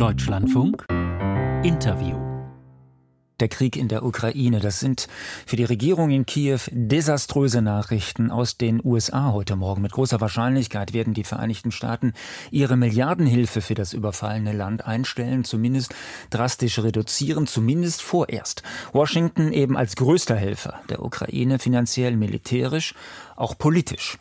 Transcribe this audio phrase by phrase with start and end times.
[0.00, 0.86] Deutschlandfunk.
[1.62, 2.19] Interview
[3.40, 5.08] der Krieg in der Ukraine, das sind
[5.46, 9.82] für die Regierung in Kiew desaströse Nachrichten aus den USA heute Morgen.
[9.82, 12.12] Mit großer Wahrscheinlichkeit werden die Vereinigten Staaten
[12.50, 15.94] ihre Milliardenhilfe für das überfallene Land einstellen, zumindest
[16.30, 18.62] drastisch reduzieren, zumindest vorerst.
[18.92, 22.94] Washington eben als größter Helfer der Ukraine finanziell, militärisch,
[23.36, 24.18] auch politisch.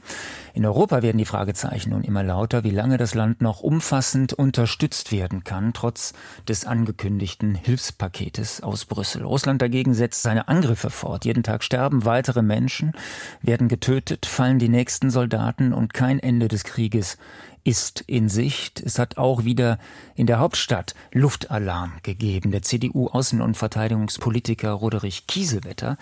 [0.53, 5.11] In Europa werden die Fragezeichen nun immer lauter, wie lange das Land noch umfassend unterstützt
[5.11, 6.13] werden kann, trotz
[6.47, 9.08] des angekündigten Hilfspaketes aus Brüssel.
[9.15, 11.25] Russland dagegen setzt seine Angriffe fort.
[11.25, 12.93] Jeden Tag sterben weitere Menschen,
[13.41, 17.17] werden getötet, fallen die nächsten Soldaten und kein Ende des Krieges
[17.63, 18.81] ist in Sicht.
[18.81, 19.77] Es hat auch wieder
[20.15, 22.51] in der Hauptstadt Luftalarm gegeben.
[22.51, 25.97] Der CDU-Außen- und Verteidigungspolitiker Roderich Kiesewetter,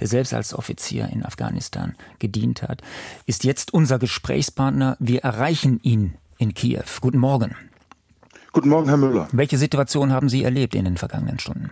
[0.00, 2.82] der selbst als Offizier in Afghanistan gedient hat,
[3.26, 4.96] ist jetzt unser Gesprächspartner.
[4.98, 6.84] Wir erreichen ihn in Kiew.
[7.00, 7.54] Guten Morgen.
[8.52, 9.28] Guten Morgen, Herr Müller.
[9.32, 11.70] Welche Situation haben Sie erlebt in den vergangenen Stunden?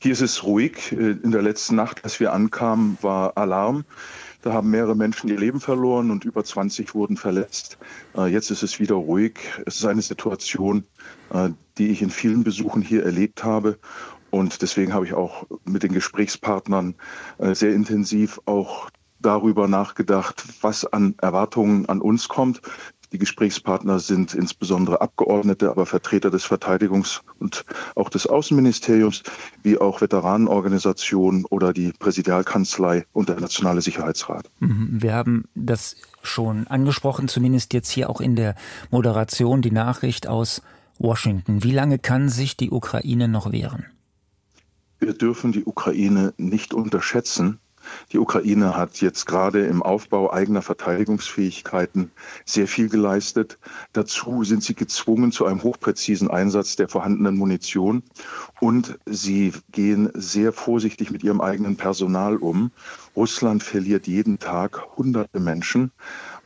[0.00, 0.92] Hier ist es ruhig.
[0.92, 3.84] In der letzten Nacht, als wir ankamen, war Alarm.
[4.42, 7.76] Da haben mehrere Menschen ihr Leben verloren und über 20 wurden verletzt.
[8.16, 9.38] Äh, jetzt ist es wieder ruhig.
[9.66, 10.84] Es ist eine Situation,
[11.30, 13.78] äh, die ich in vielen Besuchen hier erlebt habe.
[14.30, 16.94] Und deswegen habe ich auch mit den Gesprächspartnern
[17.38, 22.62] äh, sehr intensiv auch darüber nachgedacht, was an Erwartungen an uns kommt.
[23.12, 27.64] Die Gesprächspartner sind insbesondere Abgeordnete, aber Vertreter des Verteidigungs- und
[27.96, 29.24] auch des Außenministeriums,
[29.62, 34.48] wie auch Veteranenorganisationen oder die Präsidialkanzlei und der Nationale Sicherheitsrat.
[34.60, 35.02] Mhm.
[35.02, 38.54] Wir haben das schon angesprochen, zumindest jetzt hier auch in der
[38.90, 40.62] Moderation, die Nachricht aus
[40.98, 41.64] Washington.
[41.64, 43.86] Wie lange kann sich die Ukraine noch wehren?
[45.00, 47.58] Wir dürfen die Ukraine nicht unterschätzen.
[48.12, 52.10] Die Ukraine hat jetzt gerade im Aufbau eigener Verteidigungsfähigkeiten
[52.44, 53.58] sehr viel geleistet.
[53.92, 58.02] Dazu sind sie gezwungen zu einem hochpräzisen Einsatz der vorhandenen Munition
[58.60, 62.70] und sie gehen sehr vorsichtig mit ihrem eigenen Personal um.
[63.16, 65.92] Russland verliert jeden Tag hunderte Menschen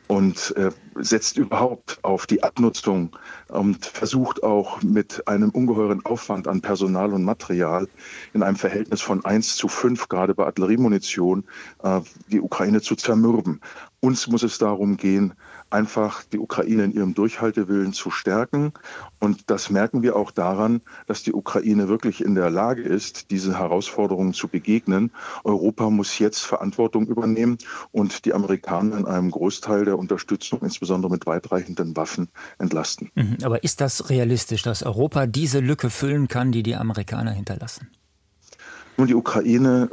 [0.07, 3.15] und äh, setzt überhaupt auf die Abnutzung
[3.47, 7.87] und versucht auch mit einem ungeheuren Aufwand an Personal und Material
[8.33, 11.43] in einem Verhältnis von 1 zu 5, gerade bei Artilleriemunition,
[11.83, 12.01] äh,
[12.31, 13.61] die Ukraine zu zermürben.
[14.05, 15.33] Uns muss es darum gehen,
[15.71, 18.71] einfach die Ukraine in ihrem Durchhaltewillen zu stärken.
[19.19, 23.57] Und das merken wir auch daran, dass die Ukraine wirklich in der Lage ist, diese
[23.57, 25.09] Herausforderungen zu begegnen.
[25.43, 27.57] Europa muss jetzt Verantwortung übernehmen
[27.91, 32.27] und die Amerikaner in einem Großteil der Unterstützung, insbesondere mit weitreichenden Waffen,
[32.59, 33.09] entlasten.
[33.15, 33.37] Mhm.
[33.41, 37.89] Aber ist das realistisch, dass Europa diese Lücke füllen kann, die die Amerikaner hinterlassen?
[38.97, 39.89] Nun, die Ukraine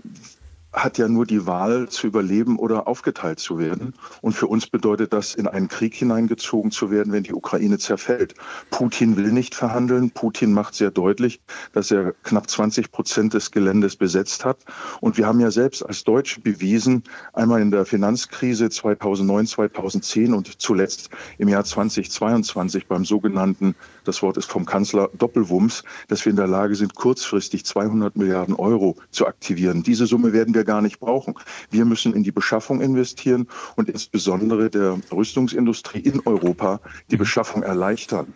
[0.72, 3.94] hat ja nur die Wahl zu überleben oder aufgeteilt zu werden.
[4.22, 8.34] Und für uns bedeutet das, in einen Krieg hineingezogen zu werden, wenn die Ukraine zerfällt.
[8.70, 10.10] Putin will nicht verhandeln.
[10.10, 11.40] Putin macht sehr deutlich,
[11.72, 14.58] dass er knapp 20 Prozent des Geländes besetzt hat.
[15.00, 17.02] Und wir haben ja selbst als Deutsche bewiesen,
[17.34, 23.74] einmal in der Finanzkrise 2009, 2010 und zuletzt im Jahr 2022 beim sogenannten,
[24.04, 28.54] das Wort ist vom Kanzler, Doppelwumms, dass wir in der Lage sind, kurzfristig 200 Milliarden
[28.54, 29.82] Euro zu aktivieren.
[29.82, 31.34] Diese Summe werden wir wir gar nicht brauchen.
[31.70, 36.80] Wir müssen in die Beschaffung investieren und insbesondere der Rüstungsindustrie in Europa
[37.10, 38.32] die Beschaffung erleichtern.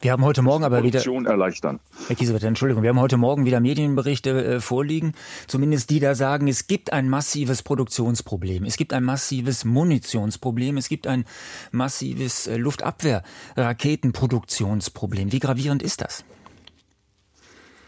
[0.00, 1.78] Wir haben heute Morgen aber wieder erleichtern.
[2.08, 5.12] Herr Kiesewetter, Entschuldigung, wir haben heute Morgen wieder Medienberichte äh, vorliegen,
[5.46, 10.88] zumindest die da sagen, es gibt ein massives Produktionsproblem, es gibt ein massives Munitionsproblem, es
[10.88, 11.24] gibt ein
[11.70, 15.30] massives äh, Luftabwehr-Raketenproduktionsproblem.
[15.30, 16.24] Wie gravierend ist das?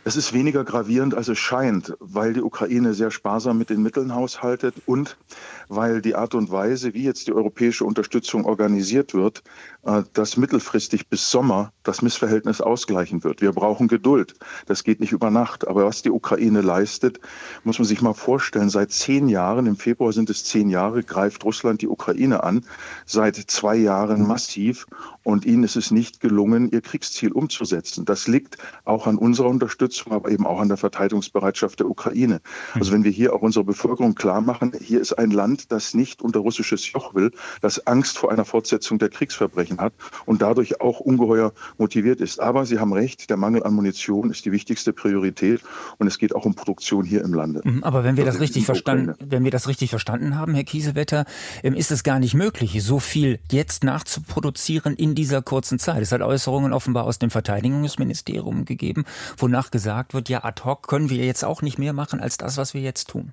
[0.06, 4.14] Es ist weniger gravierend, als es scheint, weil die Ukraine sehr sparsam mit den Mitteln
[4.14, 5.16] haushaltet und
[5.68, 9.42] weil die Art und Weise, wie jetzt die europäische Unterstützung organisiert wird,
[9.84, 13.40] äh, dass mittelfristig bis Sommer das Missverhältnis ausgleichen wird.
[13.40, 14.34] Wir brauchen Geduld.
[14.66, 15.66] Das geht nicht über Nacht.
[15.66, 17.18] Aber was die Ukraine leistet,
[17.62, 18.68] muss man sich mal vorstellen.
[18.68, 22.66] Seit zehn Jahren, im Februar sind es zehn Jahre, greift Russland die Ukraine an.
[23.06, 24.86] Seit zwei Jahren massiv.
[25.24, 28.04] Und ihnen ist es nicht gelungen, ihr Kriegsziel umzusetzen.
[28.04, 32.40] Das liegt auch an unserer Unterstützung, aber eben auch an der Verteidigungsbereitschaft der Ukraine.
[32.74, 36.22] Also wenn wir hier auch unserer Bevölkerung klar machen, hier ist ein Land, das nicht
[36.22, 37.30] unter russisches Joch will,
[37.62, 39.94] das Angst vor einer Fortsetzung der Kriegsverbrechen hat
[40.26, 42.40] und dadurch auch ungeheuer motiviert ist.
[42.40, 45.62] Aber Sie haben recht, der Mangel an Munition ist die wichtigste Priorität
[45.98, 47.62] und es geht auch um Produktion hier im Lande.
[47.64, 50.64] Mhm, aber wenn wir das, das richtig verstanden, wenn wir das richtig verstanden haben, Herr
[50.64, 51.24] Kiesewetter,
[51.62, 56.02] ähm, ist es gar nicht möglich, so viel jetzt nachzuproduzieren in dieser kurzen Zeit.
[56.02, 59.04] Es hat Äußerungen offenbar aus dem Verteidigungsministerium gegeben,
[59.36, 62.56] wonach gesagt wird, ja, ad hoc können wir jetzt auch nicht mehr machen als das,
[62.56, 63.32] was wir jetzt tun.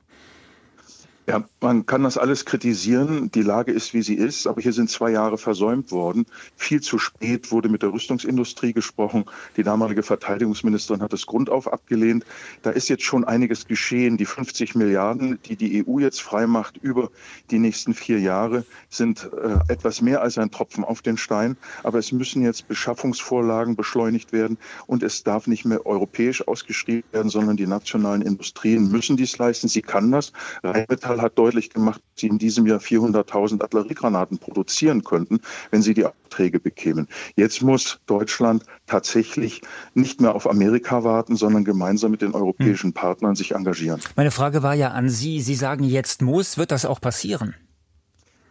[1.31, 3.31] Ja, man kann das alles kritisieren.
[3.31, 4.47] Die Lage ist, wie sie ist.
[4.47, 6.25] Aber hier sind zwei Jahre versäumt worden.
[6.57, 9.23] Viel zu spät wurde mit der Rüstungsindustrie gesprochen.
[9.55, 12.25] Die damalige Verteidigungsministerin hat das grundauf abgelehnt.
[12.63, 14.17] Da ist jetzt schon einiges geschehen.
[14.17, 17.11] Die 50 Milliarden, die die EU jetzt freimacht über
[17.49, 21.55] die nächsten vier Jahre, sind äh, etwas mehr als ein Tropfen auf den Stein.
[21.83, 24.57] Aber es müssen jetzt Beschaffungsvorlagen beschleunigt werden.
[24.85, 29.69] Und es darf nicht mehr europäisch ausgeschrieben werden, sondern die nationalen Industrien müssen dies leisten.
[29.69, 30.33] Sie kann das.
[30.61, 35.39] Rheinmetall Hat deutlich gemacht, dass sie in diesem Jahr 400.000 Artilleriegranaten produzieren könnten,
[35.69, 37.07] wenn sie die Aufträge bekämen.
[37.35, 39.62] Jetzt muss Deutschland tatsächlich
[39.94, 42.94] nicht mehr auf Amerika warten, sondern gemeinsam mit den europäischen hm.
[42.94, 44.01] Partnern sich engagieren.
[44.15, 45.41] Meine Frage war ja an Sie.
[45.41, 46.57] Sie sagen, jetzt muss.
[46.57, 47.56] Wird das auch passieren?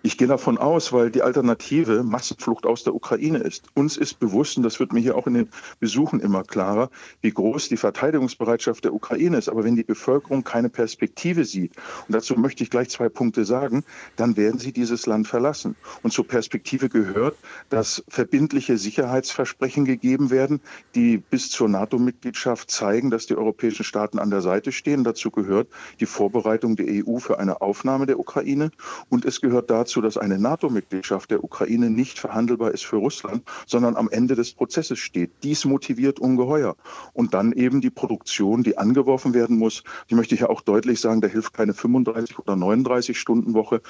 [0.02, 3.67] Ich gehe davon aus, weil die Alternative Massenflucht aus der Ukraine ist.
[3.75, 5.49] Uns ist bewusst, und das wird mir hier auch in den
[5.79, 6.88] Besuchen immer klarer,
[7.20, 9.50] wie groß die Verteidigungsbereitschaft der Ukraine ist.
[9.50, 11.76] Aber wenn die Bevölkerung keine Perspektive sieht,
[12.08, 13.85] und dazu möchte ich gleich zwei Punkte sagen,
[14.17, 15.76] dann werden sie dieses Land verlassen.
[16.02, 17.37] Und zur Perspektive gehört,
[17.69, 20.62] dass verbindliche Sicherheitsversprechen gegeben werden,
[20.94, 25.05] die bis zur NATO-Mitgliedschaft zeigen, dass die europäischen Staaten an der Seite stehen.
[25.05, 25.69] Dazu gehört
[26.00, 28.70] die Vorbereitung der EU für eine Aufnahme der Ukraine.
[29.11, 33.42] Und es gehört dazu, dazu, dass eine NATO-Mitgliedschaft der Ukraine nicht verhandelbar ist für Russland,
[33.66, 35.32] sondern am Ende des Prozesses steht.
[35.42, 36.76] Dies motiviert ungeheuer.
[37.12, 39.82] Und dann eben die Produktion, die angeworfen werden muss.
[40.08, 43.82] Die möchte ich ja auch deutlich sagen, da hilft keine 35 oder 39 Stunden Woche.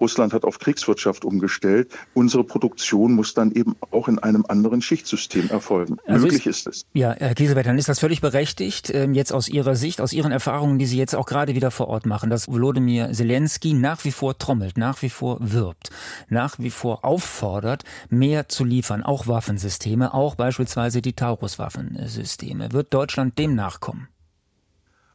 [0.00, 1.90] Russland hat auf Kriegswirtschaft umgestellt.
[2.14, 5.96] Unsere Produktion muss dann eben auch in einem anderen Schichtsystem erfolgen.
[6.06, 6.86] Also Möglich ist, ist, es.
[6.92, 10.30] Ja, Herr Kiesewetter, dann ist das völlig berechtigt, ähm, jetzt aus Ihrer Sicht, aus Ihren
[10.30, 14.12] Erfahrungen, die Sie jetzt auch gerade wieder vor Ort machen, dass Volodymyr Zelensky nach wie
[14.12, 15.90] vor trommelt, nach wie vor wirbt,
[16.28, 22.72] nach wie vor auffordert, mehr zu liefern, auch Waffensysteme, auch beispielsweise die Taurus-Waffensysteme.
[22.72, 24.08] Wird Deutschland dem nachkommen?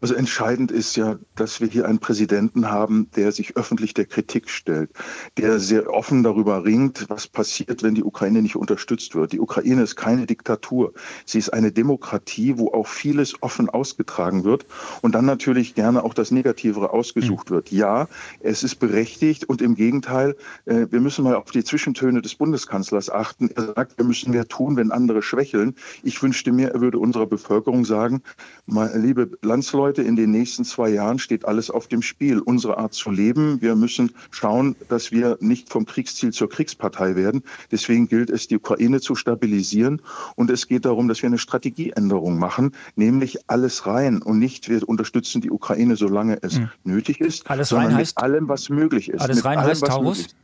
[0.03, 4.49] Also entscheidend ist ja, dass wir hier einen Präsidenten haben, der sich öffentlich der Kritik
[4.49, 4.89] stellt,
[5.37, 9.31] der sehr offen darüber ringt, was passiert, wenn die Ukraine nicht unterstützt wird.
[9.31, 10.91] Die Ukraine ist keine Diktatur.
[11.25, 14.65] Sie ist eine Demokratie, wo auch vieles offen ausgetragen wird
[15.01, 17.71] und dann natürlich gerne auch das Negativere ausgesucht wird.
[17.71, 18.09] Ja,
[18.41, 20.35] es ist berechtigt und im Gegenteil,
[20.65, 23.51] äh, wir müssen mal auf die Zwischentöne des Bundeskanzlers achten.
[23.55, 25.75] Er sagt, wir müssen mehr tun, wenn andere schwächeln.
[26.03, 28.21] Ich wünschte mir, er würde unserer Bevölkerung sagen,
[28.67, 32.39] liebe Landsleute, Leute, in den nächsten zwei Jahren steht alles auf dem Spiel.
[32.39, 33.61] Unsere Art zu leben.
[33.61, 37.43] Wir müssen schauen, dass wir nicht vom Kriegsziel zur Kriegspartei werden.
[37.71, 40.01] Deswegen gilt es, die Ukraine zu stabilisieren.
[40.35, 44.89] Und es geht darum, dass wir eine Strategieänderung machen, nämlich alles rein und nicht wir
[44.89, 46.69] unterstützen die Ukraine, solange es mhm.
[46.83, 49.21] nötig ist, alles sondern mit allem, was möglich ist.
[49.21, 50.35] Alles rein allem, heißt Taurus?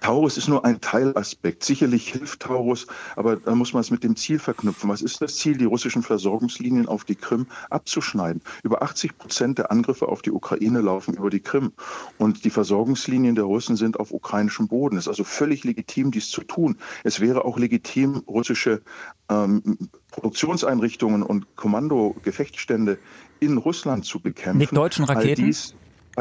[0.00, 1.64] Taurus ist nur ein Teilaspekt.
[1.64, 2.86] Sicherlich hilft Taurus,
[3.16, 4.88] aber da muss man es mit dem Ziel verknüpfen.
[4.88, 8.42] Was ist das Ziel, die russischen Versorgungslinien auf die Krim abzuschneiden?
[8.62, 11.72] Über 80 Prozent der Angriffe auf die Ukraine laufen über die Krim.
[12.16, 14.96] Und die Versorgungslinien der Russen sind auf ukrainischem Boden.
[14.96, 16.78] Es ist also völlig legitim, dies zu tun.
[17.04, 18.82] Es wäre auch legitim, russische
[19.28, 19.78] ähm,
[20.10, 22.98] Produktionseinrichtungen und Kommando-Gefechtsstände
[23.40, 24.58] in Russland zu bekämpfen.
[24.58, 25.52] Mit deutschen Raketen?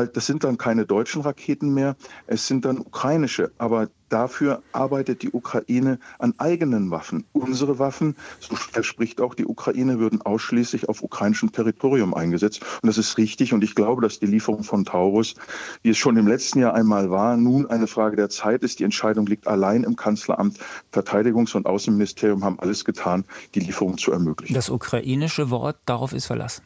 [0.06, 1.96] Das sind dann keine deutschen Raketen mehr,
[2.28, 3.52] es sind dann ukrainische.
[3.58, 7.26] Aber dafür arbeitet die Ukraine an eigenen Waffen.
[7.34, 12.62] Unsere Waffen, so verspricht auch die Ukraine, würden ausschließlich auf ukrainischem Territorium eingesetzt.
[12.82, 13.54] Und das ist richtig.
[13.54, 15.36] Und ich glaube, dass die Lieferung von Taurus,
[15.82, 18.80] wie es schon im letzten Jahr einmal war, nun eine Frage der Zeit ist.
[18.80, 20.58] Die Entscheidung liegt allein im Kanzleramt.
[20.94, 24.54] Verteidigungs- und Außenministerium haben alles getan, die Lieferung zu ermöglichen.
[24.54, 26.64] Das ukrainische Wort, darauf ist verlassen.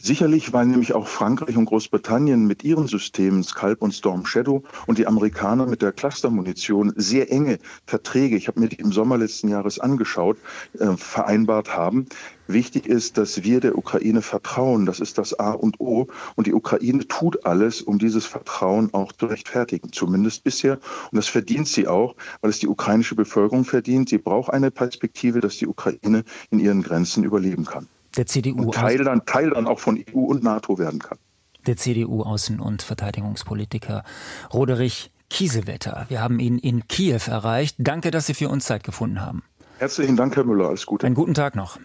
[0.00, 4.96] Sicherlich, weil nämlich auch Frankreich und Großbritannien mit ihren Systemen Scalp und Storm Shadow und
[4.96, 9.48] die Amerikaner mit der Clustermunition sehr enge Verträge, ich habe mir die im Sommer letzten
[9.48, 10.38] Jahres angeschaut,
[10.78, 12.06] äh, vereinbart haben.
[12.46, 14.86] Wichtig ist, dass wir der Ukraine vertrauen.
[14.86, 16.06] Das ist das A und O.
[16.36, 19.92] Und die Ukraine tut alles, um dieses Vertrauen auch zu rechtfertigen.
[19.92, 20.78] Zumindest bisher.
[21.10, 24.10] Und das verdient sie auch, weil es die ukrainische Bevölkerung verdient.
[24.10, 28.64] Sie braucht eine Perspektive, dass die Ukraine in ihren Grenzen überleben kann der CDU.
[28.64, 31.18] Und Teil dann, Teil dann auch von EU und NATO werden kann.
[31.66, 34.04] Der CDU-Außen- und Verteidigungspolitiker
[34.52, 36.06] Roderich Kiesewetter.
[36.08, 37.76] Wir haben ihn in Kiew erreicht.
[37.78, 39.42] Danke, dass Sie für uns Zeit gefunden haben.
[39.78, 40.68] Herzlichen Dank, Herr Müller.
[40.68, 41.06] Alles Gute.
[41.06, 41.78] Einen guten Tag noch.